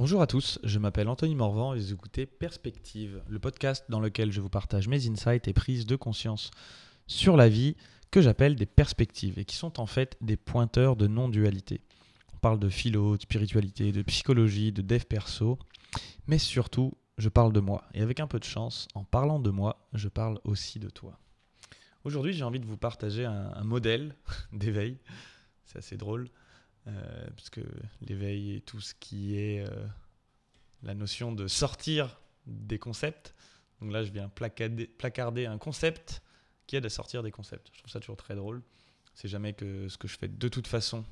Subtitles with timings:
[0.00, 4.32] Bonjour à tous, je m'appelle Anthony Morvan et vous écoutez Perspective, le podcast dans lequel
[4.32, 6.50] je vous partage mes insights et prises de conscience
[7.06, 7.76] sur la vie
[8.10, 11.82] que j'appelle des perspectives et qui sont en fait des pointeurs de non-dualité.
[12.32, 15.58] On parle de philo, de spiritualité, de psychologie, de dev perso,
[16.26, 17.84] mais surtout, je parle de moi.
[17.92, 21.18] Et avec un peu de chance, en parlant de moi, je parle aussi de toi.
[22.04, 24.16] Aujourd'hui, j'ai envie de vous partager un, un modèle
[24.54, 24.96] d'éveil.
[25.66, 26.30] C'est assez drôle.
[26.86, 27.60] Euh, parce que
[28.00, 29.86] l'éveil et tout ce qui est euh,
[30.82, 33.34] la notion de sortir des concepts.
[33.80, 36.22] Donc là, je viens placarder, un concept
[36.66, 37.68] qui aide à sortir des concepts.
[37.72, 38.62] Je trouve ça toujours très drôle.
[39.14, 41.04] C'est jamais que ce que je fais de toute façon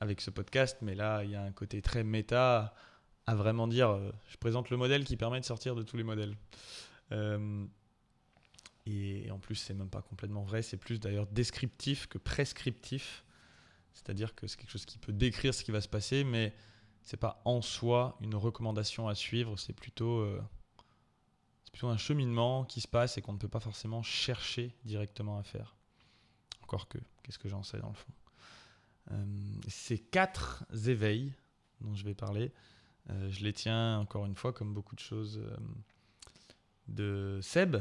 [0.00, 2.74] avec ce podcast, mais là, il y a un côté très méta
[3.26, 6.04] à vraiment dire euh, je présente le modèle qui permet de sortir de tous les
[6.04, 6.36] modèles.
[8.86, 13.24] Et en plus, c'est même pas complètement vrai, c'est plus d'ailleurs descriptif que prescriptif.
[13.94, 16.52] C'est-à-dire que c'est quelque chose qui peut décrire ce qui va se passer, mais
[17.02, 20.42] c'est pas en soi une recommandation à suivre, c'est plutôt, euh,
[21.70, 25.42] plutôt un cheminement qui se passe et qu'on ne peut pas forcément chercher directement à
[25.42, 25.76] faire.
[26.62, 28.12] Encore que, qu'est-ce que j'en sais dans le fond
[29.12, 29.24] euh,
[29.68, 31.32] Ces quatre éveils
[31.80, 32.52] dont je vais parler,
[33.10, 35.40] euh, je les tiens encore une fois comme beaucoup de choses
[36.88, 37.76] de Seb,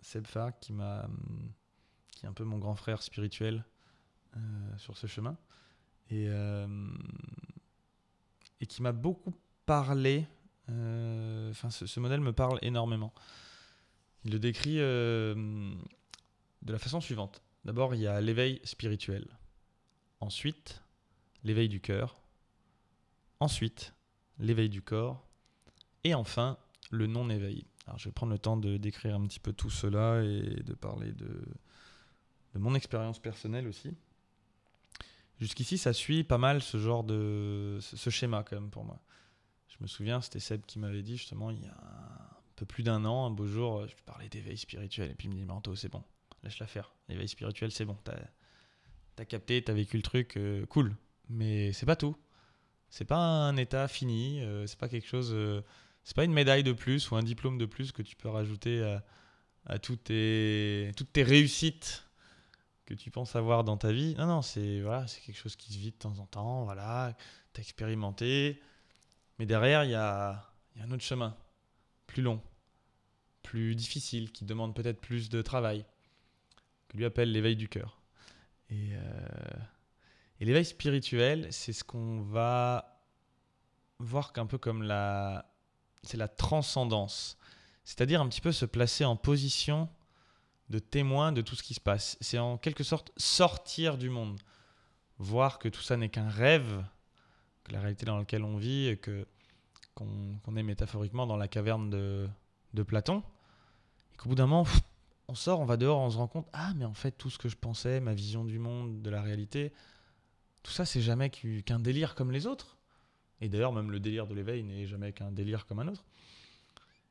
[0.00, 0.72] Seb Fa, qui
[2.12, 3.64] qui est un peu mon grand frère spirituel
[4.76, 5.36] sur ce chemin
[6.10, 6.66] et, euh,
[8.60, 9.34] et qui m'a beaucoup
[9.66, 10.26] parlé.
[10.70, 13.12] euh, ce, modèle me parle énormément.
[14.24, 15.34] Il le décrit euh,
[16.62, 17.42] de la façon suivante.
[17.64, 19.26] D'abord, il y a l'éveil spirituel.
[20.20, 20.82] Ensuite,
[21.44, 22.20] l'éveil du cœur.
[23.40, 23.94] Ensuite,
[24.38, 25.26] l'éveil du corps.
[26.04, 26.58] Et enfin,
[26.90, 27.66] le non-éveil.
[27.86, 30.74] Alors, je vais prendre le temps de décrire un petit peu tout cela et de
[30.74, 31.44] parler de
[32.54, 33.96] mon expérience personnelle aussi.
[35.40, 37.78] Jusqu'ici, ça suit pas mal ce genre de.
[37.80, 39.00] ce, schéma, quand même, pour moi.
[39.68, 42.82] Je me souviens, c'était Seb qui m'avait dit, justement, il y a un peu plus
[42.82, 45.10] d'un an, un beau jour, je lui parlais d'éveil spirituel.
[45.10, 46.02] Et puis il me dit, Manto, c'est bon,
[46.42, 46.92] laisse-la faire.
[47.08, 47.96] L'éveil spirituel, c'est bon.
[48.02, 48.16] T'as
[49.18, 50.96] as capté, t'as vécu le truc, euh, cool.
[51.28, 52.16] Mais c'est pas tout.
[52.90, 55.30] C'est pas un état fini, euh, c'est pas quelque chose.
[55.32, 55.62] euh,
[56.02, 58.82] c'est pas une médaille de plus ou un diplôme de plus que tu peux rajouter
[58.82, 59.04] à,
[59.66, 62.07] à toutes, tes, toutes tes réussites
[62.88, 64.14] que tu penses avoir dans ta vie.
[64.16, 66.64] Non, non, c'est voilà, c'est quelque chose qui se vit de temps en temps.
[66.64, 67.14] Voilà,
[67.52, 68.62] t'as expérimenté.
[69.38, 71.36] Mais derrière, il y a, y a un autre chemin,
[72.06, 72.40] plus long,
[73.42, 75.84] plus difficile, qui demande peut-être plus de travail,
[76.88, 78.00] que lui appelle l'éveil du cœur.
[78.70, 79.58] Et, euh,
[80.40, 83.02] et l'éveil spirituel, c'est ce qu'on va
[83.98, 85.52] voir qu'un peu comme la,
[86.02, 87.36] c'est la transcendance,
[87.84, 89.90] c'est-à-dire un petit peu se placer en position
[90.70, 92.16] de témoin de tout ce qui se passe.
[92.20, 94.38] C'est en quelque sorte sortir du monde,
[95.18, 96.84] voir que tout ça n'est qu'un rêve,
[97.64, 99.26] que la réalité dans laquelle on vit, que
[99.94, 102.28] qu'on est métaphoriquement dans la caverne de,
[102.72, 103.24] de Platon,
[104.14, 104.64] et qu'au bout d'un moment,
[105.26, 107.38] on sort, on va dehors, on se rend compte, ah mais en fait tout ce
[107.38, 109.72] que je pensais, ma vision du monde, de la réalité,
[110.62, 112.76] tout ça c'est jamais qu'u- qu'un délire comme les autres.
[113.40, 116.04] Et d'ailleurs même le délire de l'éveil n'est jamais qu'un délire comme un autre.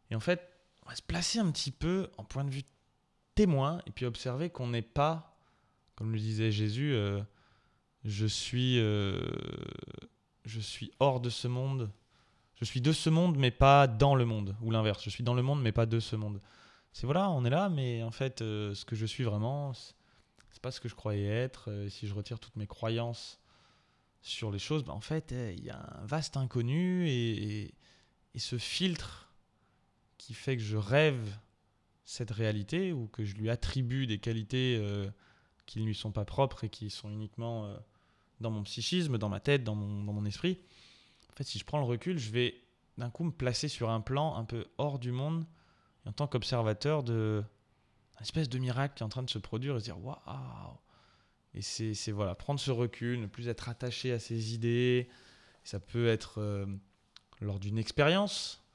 [0.09, 0.49] Et en fait,
[0.85, 2.63] on va se placer un petit peu en point de vue
[3.37, 5.37] témoin et puis observer qu'on n'est pas,
[5.95, 7.21] comme le disait Jésus, euh,
[8.03, 9.21] je suis, euh,
[10.45, 11.91] je suis hors de ce monde.
[12.55, 15.03] Je suis de ce monde, mais pas dans le monde, ou l'inverse.
[15.03, 16.41] Je suis dans le monde, mais pas de ce monde.
[16.91, 20.61] C'est voilà, on est là, mais en fait, euh, ce que je suis vraiment, c'est
[20.61, 21.69] pas ce que je croyais être.
[21.89, 23.39] Si je retire toutes mes croyances
[24.23, 27.75] sur les choses, bah, en fait, eh, il y a un vaste inconnu et-
[28.33, 29.31] et ce filtre
[30.17, 31.37] qui fait que je rêve
[32.07, 35.09] cette réalité ou que je lui attribue des qualités euh,
[35.65, 37.77] qui ne lui sont pas propres et qui sont uniquement euh,
[38.39, 40.57] dans mon psychisme, dans ma tête, dans mon, dans mon esprit.
[41.29, 42.63] En fait, si je prends le recul, je vais
[42.97, 45.45] d'un coup me placer sur un plan un peu hors du monde
[46.05, 47.43] en tant qu'observateur de
[48.19, 50.17] un espèce de miracle qui est en train de se produire et se dire waouh
[51.53, 55.07] et c'est c'est, voilà prendre ce recul ne plus être attaché à ses idées
[55.63, 56.65] ça peut être euh,
[57.41, 58.66] lors d'une expérience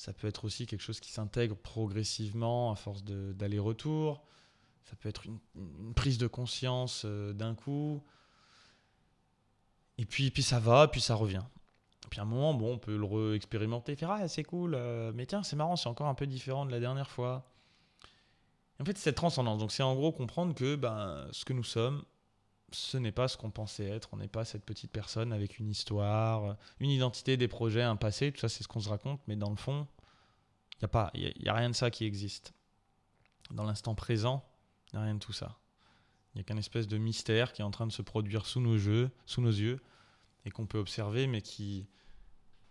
[0.00, 4.24] ça peut être aussi quelque chose qui s'intègre progressivement à force d'aller-retour.
[4.84, 5.38] Ça peut être une,
[5.94, 8.02] prise de conscience euh, d'un coup.
[9.98, 11.42] Et puis, puis ça va, puis ça revient.
[12.06, 15.12] Et puis à un moment, bon, on peut le re-expérimenter, faire Ah, c'est cool, euh,
[15.14, 17.52] mais tiens, c'est marrant, c'est encore un peu différent de la dernière fois.
[18.80, 19.58] En fait, c'est cette transcendance.
[19.58, 22.02] Donc, c'est en gros comprendre que ben, ce que nous sommes,
[22.72, 24.08] ce n'est pas ce qu'on pensait être.
[24.12, 28.32] On n'est pas cette petite personne avec une histoire, une identité, des projets, un passé.
[28.32, 29.20] Tout ça, c'est ce qu'on se raconte.
[29.26, 29.86] Mais dans le fond,
[30.74, 32.52] il n'y a, pas- y a, y a rien de ça qui existe.
[33.50, 34.44] Dans l'instant présent,
[34.92, 35.58] il n'y a rien de tout ça.
[36.34, 38.60] Il n'y a qu'un espèce de mystère qui est en train de se produire sous
[38.60, 39.82] nos, jeux, sous nos yeux
[40.44, 41.88] et qu'on peut observer, mais qui,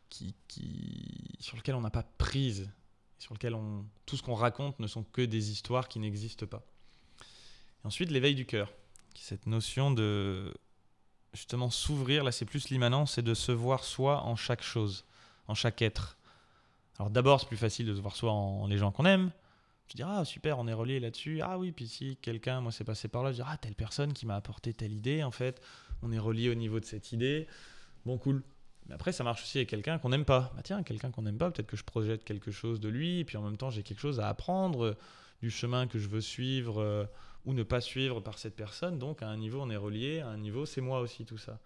[0.09, 2.71] qui, qui, sur lequel on n'a pas prise,
[3.19, 6.63] sur lequel on, tout ce qu'on raconte ne sont que des histoires qui n'existent pas.
[7.83, 8.73] Et ensuite, l'éveil du cœur,
[9.21, 10.53] cette notion de
[11.33, 15.05] justement s'ouvrir, là c'est plus l'immanence, c'est de se voir soi en chaque chose,
[15.47, 16.17] en chaque être.
[16.97, 19.31] Alors d'abord, c'est plus facile de se voir soi en, les gens qu'on aime.
[19.87, 21.41] Je dis, ah super, on est relié là-dessus.
[21.41, 24.13] Ah oui, puis si quelqu'un, moi c'est passé par là, je dis, ah telle personne
[24.13, 25.61] qui m'a apporté telle idée, en fait,
[26.01, 27.47] on est relié au niveau de cette idée.
[28.05, 28.43] Bon, cool.
[28.87, 30.51] Mais après, ça marche aussi avec quelqu'un qu'on n'aime pas.
[30.55, 33.37] Bah tiens, quelqu'un qu'on n'aime pas, peut-être que je projette quelque chose de lui, puis
[33.37, 34.97] en même temps, j'ai quelque chose à apprendre
[35.41, 37.05] du chemin que je veux suivre euh,
[37.45, 38.99] ou ne pas suivre par cette personne.
[38.99, 41.59] Donc, à un niveau, on est relié, à un niveau, c'est moi aussi, tout ça.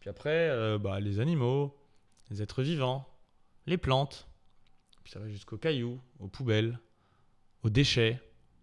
[0.00, 1.76] Puis après, euh, bah, les animaux,
[2.30, 3.08] les êtres vivants,
[3.66, 4.28] les plantes,
[5.02, 6.78] puis ça va jusqu'aux cailloux, aux poubelles,
[7.62, 8.20] aux déchets,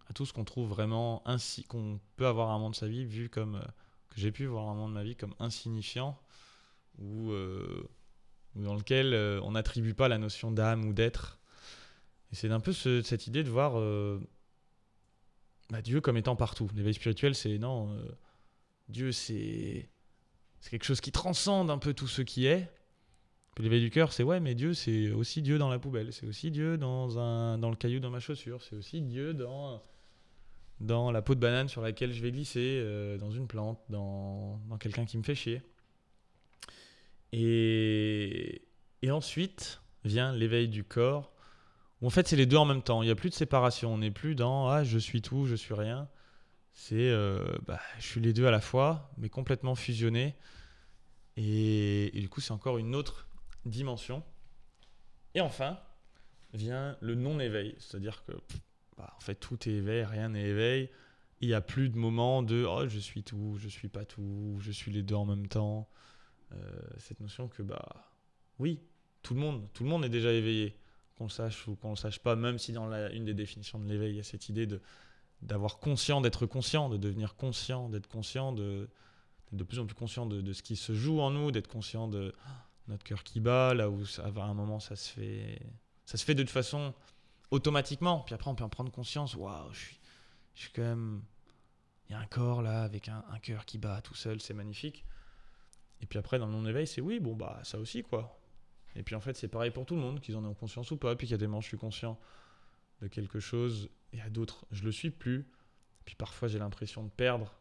[0.08, 3.04] à tout ce qu'on trouve vraiment ainsi, qu'on peut avoir un moment de sa vie
[3.04, 3.62] vu comme,
[4.10, 6.20] que j'ai pu voir un moment de ma vie comme insignifiant
[7.00, 7.82] euh,
[8.54, 11.38] ou dans lequel euh, on n'attribue pas la notion d'âme ou d'être.
[12.30, 14.20] Et c'est un peu cette idée de voir euh,
[15.72, 16.68] bah, Dieu comme étant partout.
[16.76, 17.98] L'éveil spirituel, c'est non,
[18.90, 19.88] Dieu, c'est
[20.70, 22.70] quelque chose qui transcende un peu tout ce qui est.
[23.58, 26.50] L'éveil du cœur, c'est ouais, mais Dieu, c'est aussi Dieu dans la poubelle, c'est aussi
[26.50, 29.82] Dieu dans, un, dans le caillou dans ma chaussure, c'est aussi Dieu dans,
[30.80, 34.76] dans la peau de banane sur laquelle je vais glisser, dans une plante, dans, dans
[34.76, 35.62] quelqu'un qui me fait chier.
[37.32, 38.62] Et,
[39.00, 41.32] et ensuite vient l'éveil du corps,
[42.06, 43.02] en fait c'est les deux en même temps.
[43.02, 43.94] Il n'y a plus de séparation.
[43.94, 46.08] On n'est plus dans ah je suis tout, je suis rien.
[46.74, 50.34] C'est euh, bah, je suis les deux à la fois, mais complètement fusionnés.
[51.36, 53.28] Et, du coup c'est encore une autre
[53.64, 54.22] dimension.
[55.34, 55.78] Et enfin
[56.54, 58.32] vient le non-éveil, c'est-à-dire que
[58.98, 60.90] bah, en fait tout est éveil, rien n'est éveil.
[61.40, 64.58] Il n'y a plus de moment de oh, je suis tout, je suis pas tout,
[64.60, 65.88] je suis les deux en même temps.
[66.54, 68.12] Euh, cette notion que, bah,
[68.58, 68.80] oui,
[69.22, 70.76] tout le monde, tout le monde est déjà éveillé,
[71.22, 74.14] qu'on sache ou qu'on le sache pas, même si dans une des définitions de l'éveil,
[74.14, 74.68] il y a cette idée
[75.40, 78.88] d'avoir conscient, d'être conscient, de devenir conscient, d'être conscient, de,
[79.52, 82.34] de plus en plus conscient de, ce qui se joue en nous, d'être conscient de
[82.88, 85.60] notre cœur qui bat, là où à un moment ça se fait,
[86.04, 86.92] ça se fait de toute façon
[87.50, 88.20] automatiquement.
[88.20, 89.36] Puis après on peut en prendre conscience.
[89.36, 89.94] Waouh, je
[90.54, 91.22] suis, quand même,
[92.08, 94.54] il y a un corps là avec un, un cœur qui bat tout seul, c'est
[94.54, 95.04] magnifique.
[96.00, 98.36] Et puis après, dans le non-éveil, c'est oui, bon, bah, ça aussi, quoi.
[98.96, 100.96] Et puis en fait, c'est pareil pour tout le monde, qu'ils en aient conscience ou
[100.96, 101.14] pas.
[101.16, 102.18] Puis qu'il y a des moments, je suis conscient
[103.00, 105.46] de quelque chose, et à d'autres, je le suis plus.
[106.04, 107.54] Puis parfois, j'ai l'impression de perdre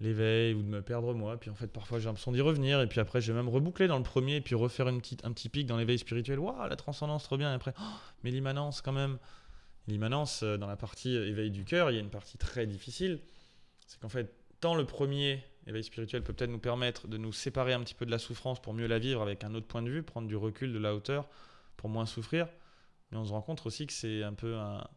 [0.00, 1.38] l'éveil ou de me perdre moi.
[1.38, 2.80] Puis en fait, parfois, j'ai l'impression d'y revenir.
[2.80, 5.24] Et puis après, je vais même reboucler dans le premier, et puis refaire une petite,
[5.24, 6.38] un petit pic dans l'éveil spirituel.
[6.38, 7.50] Waouh, la transcendance, trop bien.
[7.50, 7.82] Et après, oh,
[8.24, 9.18] mais l'immanence, quand même.
[9.86, 13.20] L'immanence, euh, dans la partie éveil du cœur, il y a une partie très difficile.
[13.86, 17.74] C'est qu'en fait, tant le premier l'éveil spirituel peut peut-être nous permettre de nous séparer
[17.74, 19.90] un petit peu de la souffrance pour mieux la vivre avec un autre point de
[19.90, 21.28] vue, prendre du recul, de la hauteur
[21.76, 22.48] pour moins souffrir.
[23.10, 24.88] Mais on se rend compte aussi que c'est un peu un.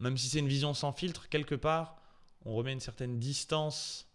[0.00, 2.00] Même si c'est une vision sans filtre, quelque part,
[2.46, 4.08] on remet une certaine distance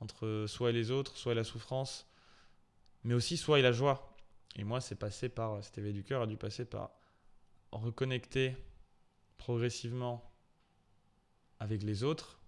[0.00, 2.08] entre soi et les autres, soi et la souffrance,
[3.04, 4.16] mais aussi soi et la joie.
[4.56, 5.62] Et moi, c'est passé par.
[5.62, 6.90] Cet éveil du cœur a dû passer par
[7.70, 8.56] reconnecter
[9.38, 10.32] progressivement
[11.60, 12.40] avec les autres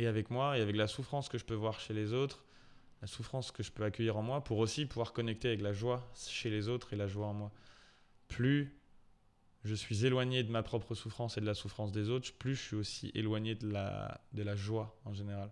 [0.00, 2.42] et avec moi et avec la souffrance que je peux voir chez les autres,
[3.02, 6.10] la souffrance que je peux accueillir en moi pour aussi pouvoir connecter avec la joie
[6.16, 7.52] chez les autres et la joie en moi.
[8.28, 8.74] Plus
[9.62, 12.62] je suis éloigné de ma propre souffrance et de la souffrance des autres, plus je
[12.62, 15.50] suis aussi éloigné de la, de la joie en général.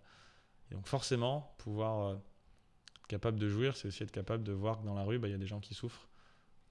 [0.71, 4.87] Donc forcément, pouvoir euh, être capable de jouir, c'est aussi être capable de voir que
[4.87, 6.09] dans la rue, bah, il y a des gens qui souffrent,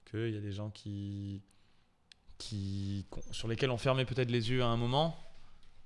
[0.04, 1.42] qu'il y a des gens qui,
[2.38, 5.27] qui, sur lesquels on fermait peut-être les yeux à un moment,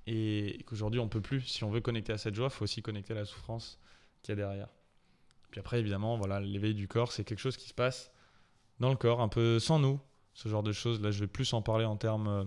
[0.07, 1.41] et qu'aujourd'hui on peut plus.
[1.41, 3.79] Si on veut connecter à cette joie, il faut aussi connecter à la souffrance
[4.21, 4.69] qu'il y a derrière.
[5.51, 8.11] Puis après, évidemment, voilà, l'éveil du corps, c'est quelque chose qui se passe
[8.79, 9.99] dans le corps, un peu sans nous,
[10.33, 10.99] ce genre de choses.
[11.01, 12.43] Là, je vais plus en parler en termes euh,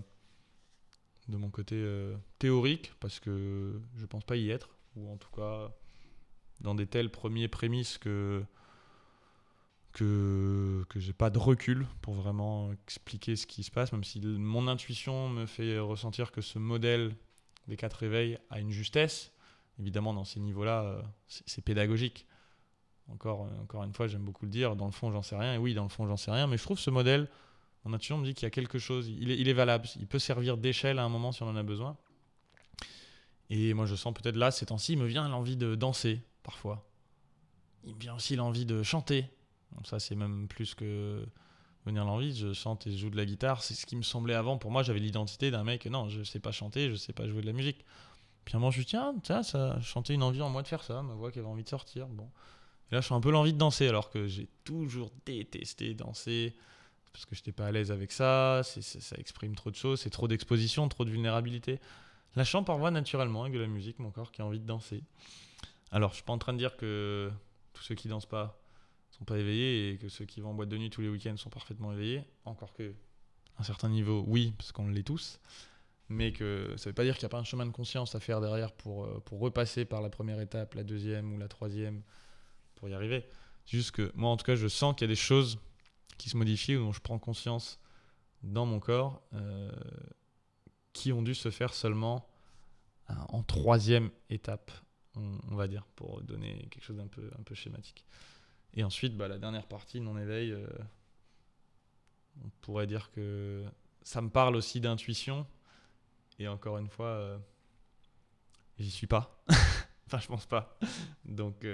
[1.29, 5.31] de mon côté euh, théorique, parce que je pense pas y être, ou en tout
[5.31, 5.71] cas
[6.61, 8.43] dans des tels premiers prémices que
[9.93, 14.21] que, que j'ai pas de recul pour vraiment expliquer ce qui se passe, même si
[14.21, 17.17] mon intuition me fait ressentir que ce modèle
[17.69, 19.33] des quatre réveils à une justesse.
[19.79, 22.27] Évidemment, dans ces niveaux-là, euh, c'est pédagogique.
[23.09, 25.55] Encore, euh, encore une fois, j'aime beaucoup le dire, dans le fond, j'en sais rien.
[25.55, 26.47] Et oui, dans le fond, j'en sais rien.
[26.47, 27.29] Mais je trouve ce modèle,
[27.87, 29.87] mon intuition me dit qu'il y a quelque chose, il est, valable.
[30.01, 31.97] Il peut servir d'échelle à un moment si on en a besoin.
[33.49, 36.89] Et moi, je sens peut-être là, ces temps-ci, il me vient l'envie de danser, parfois.
[37.85, 39.27] Il me vient aussi l'envie de chanter.
[39.85, 41.25] Ça, c'est même plus que
[41.91, 43.63] venir l'envie, je chante et je joue de la guitare.
[43.63, 44.59] C'est ce qui me semblait avant.
[44.59, 47.41] Pour moi, j'avais l'identité d'un mec, non, je sais pas chanter, je sais pas jouer
[47.41, 47.85] de la musique.
[48.45, 50.63] Puis à un moment, je me dis, tiens, tiens, ça chanter une envie en moi
[50.63, 52.07] de faire ça, ma voix qui avait envie de sortir.
[52.09, 52.29] Bon.
[52.91, 56.55] Là, je suis un peu l'envie de danser, alors que j'ai toujours détesté danser
[57.17, 60.11] parce que je n'étais pas à l'aise avec ça, ça exprime trop de choses, c'est
[60.11, 61.81] trop d'exposition, trop de vulnérabilité.
[62.35, 65.03] La chant parfois naturellement avec de la musique, mon corps qui a envie de danser.
[65.91, 67.33] Alors, je suis pas en train de dire que
[67.73, 68.61] tous ceux qui dansent pas
[69.17, 71.37] sont pas éveillés et que ceux qui vont en boîte de nuit tous les week-ends
[71.37, 72.25] sont parfaitement éveillés.
[72.45, 72.95] Encore que,
[73.57, 75.41] à un certain niveau, oui, parce qu'on l'est tous.
[76.09, 78.21] Mais que ça veut pas dire qu'il n'y a pas un chemin de conscience à
[78.21, 82.03] faire derrière pour, euh, pour repasser par la première étape, la deuxième ou la troisième
[82.77, 83.27] pour y arriver.
[83.65, 85.59] C'est juste que moi, en tout cas, je sens qu'il y a des choses
[86.19, 87.81] qui se modifient ou dont je prends conscience
[88.43, 89.73] dans mon corps euh,
[90.93, 92.29] qui ont dû se faire seulement
[93.11, 94.71] euh, en troisième étape,
[95.17, 98.05] on, va dire, pour donner quelque chose d'un peu, un peu schématique.
[98.77, 100.67] Et ensuite, bah, la dernière partie, non éveil, euh,
[102.45, 103.65] on pourrait dire que
[104.03, 105.47] ça me parle aussi d'intuition.
[106.39, 107.41] Et encore une fois,
[108.79, 109.43] j'y suis pas.
[110.07, 110.79] enfin, je pense pas.
[111.25, 111.65] Donc,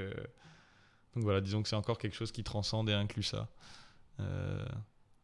[1.14, 3.48] donc voilà, disons que c'est encore quelque chose qui transcende et inclut ça.
[4.20, 4.64] Euh,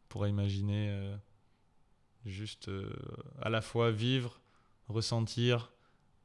[0.08, 1.16] pourrait imaginer euh,
[2.24, 2.90] juste euh,
[3.42, 4.40] à la fois vivre,
[4.88, 5.72] ressentir,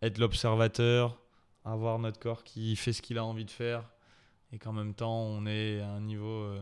[0.02, 1.22] être l'observateur,
[1.66, 3.90] avoir notre corps qui fait ce qu'il a envie de faire
[4.54, 6.56] et qu'en même temps on est à un niveau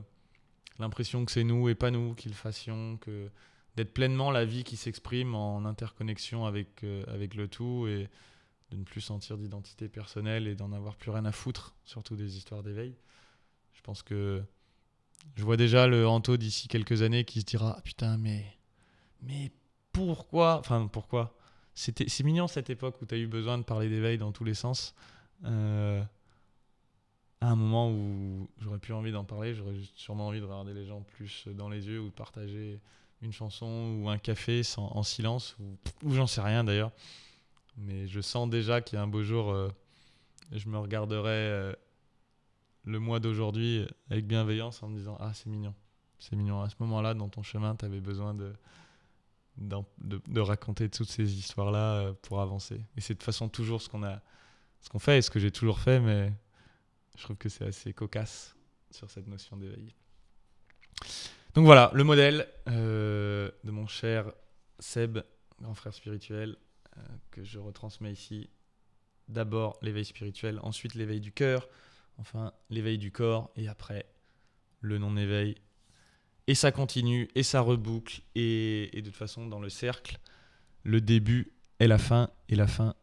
[0.80, 3.30] l'impression que c'est nous et pas nous qui le fassions, que
[3.76, 8.10] d'être pleinement la vie qui s'exprime en interconnexion avec, avec le tout et
[8.72, 12.38] de ne plus sentir d'identité personnelle et d'en avoir plus rien à foutre, surtout des
[12.38, 12.96] histoires d'éveil.
[13.74, 14.44] Je pense que
[15.36, 18.46] je vois déjà le Anto d'ici quelques années qui se dira ah, putain mais
[19.22, 19.52] mais
[19.92, 21.38] pourquoi enfin pourquoi?
[21.74, 24.44] C'était c'est mignon cette époque où tu as eu besoin de parler d'éveil dans tous
[24.44, 24.96] les sens
[25.46, 26.04] euh,
[27.42, 30.86] à un moment où j'aurais plus envie d'en parler j'aurais sûrement envie de regarder les
[30.86, 32.80] gens plus dans les yeux ou de partager
[33.22, 36.92] une chanson ou un café sans, en silence ou, j'en sais rien d'ailleurs
[37.78, 39.70] mais je sens déjà qu'il y a un beau jour euh,
[40.52, 41.74] je me regarderai euh,
[42.86, 45.74] le mois d'aujourd'hui avec bienveillance en me disant Ah, c'est mignon.
[46.20, 46.62] C'est mignon.
[46.62, 48.54] À ce moment-là, dans ton chemin, tu avais besoin de,
[49.58, 52.82] de, raconter toutes ces histoires-là euh, pour avancer.
[52.98, 54.20] Et c'est de façon toujours ce qu'on a
[54.82, 56.34] ce qu'on fait et ce que j'ai toujours fait, mais
[57.18, 58.56] je trouve que c'est assez cocasse
[58.90, 59.94] sur cette notion d'éveil.
[61.54, 64.32] Donc voilà, le modèle euh, de mon cher
[64.80, 65.20] Seb,
[65.62, 66.58] grand frère spirituel,
[66.98, 67.02] euh,
[67.32, 68.50] que je retransmets ici.
[69.28, 71.68] D'abord l'éveil spirituel, ensuite l'éveil du cœur,
[72.18, 74.06] enfin l'éveil du corps, et après
[74.82, 75.56] le non-éveil.
[76.48, 80.20] Et ça continue, et ça reboucle, et, de toute façon, dans le cercle,
[80.84, 82.96] le début est la fin, et la fin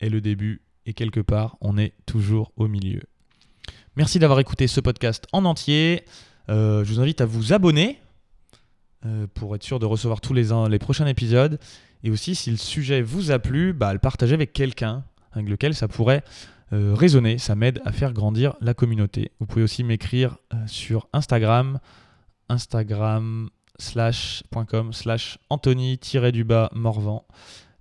[0.00, 3.02] est le début, et quelque part, on est toujours au milieu.
[3.98, 6.04] Merci d'avoir écouté ce podcast en entier.
[6.50, 7.98] Euh, je vous invite à vous abonner
[9.04, 11.58] euh, pour être sûr de recevoir tous les, les prochains épisodes.
[12.04, 15.02] Et aussi, si le sujet vous a plu, bah, le partager avec quelqu'un
[15.32, 16.22] avec lequel ça pourrait
[16.72, 19.32] euh, raisonner, ça m'aide à faire grandir la communauté.
[19.40, 21.80] Vous pouvez aussi m'écrire euh, sur Instagram,
[22.48, 23.50] instagram
[23.80, 27.26] slash.com slash Anthony-du-bas Morvan.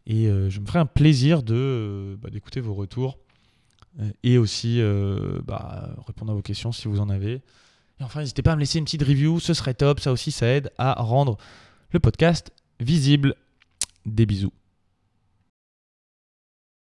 [0.08, 3.20] Et je me ferai un plaisir de bah, d'écouter vos retours
[4.24, 4.82] et aussi
[5.46, 7.42] bah, répondre à vos questions si vous en avez.
[8.00, 10.00] Et enfin, n'hésitez pas à me laisser une petite review, ce serait top.
[10.00, 11.38] Ça aussi, ça aide à rendre
[11.92, 13.36] le podcast visible.
[14.06, 14.54] Des bisous.